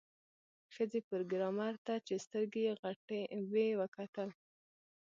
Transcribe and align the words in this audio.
ښځې 0.73 0.99
پروګرامر 1.09 1.73
ته 1.85 1.93
چې 2.05 2.15
سترګې 2.25 2.61
یې 2.67 2.73
غټې 2.81 3.21
وې 3.51 3.67
وکتل 3.81 4.29